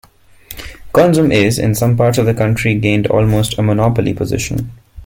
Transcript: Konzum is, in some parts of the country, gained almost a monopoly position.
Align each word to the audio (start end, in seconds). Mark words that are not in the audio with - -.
Konzum 0.93 1.31
is, 1.31 1.59
in 1.59 1.75
some 1.75 1.95
parts 1.95 2.17
of 2.17 2.25
the 2.25 2.33
country, 2.33 2.73
gained 2.73 3.05
almost 3.05 3.59
a 3.59 3.61
monopoly 3.61 4.15
position. 4.15 4.71